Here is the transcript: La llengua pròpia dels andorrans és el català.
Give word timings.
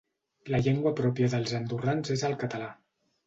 La 0.53 0.59
llengua 0.67 0.93
pròpia 0.99 1.29
dels 1.35 1.53
andorrans 1.59 2.13
és 2.17 2.25
el 2.31 2.35
català. 2.45 2.73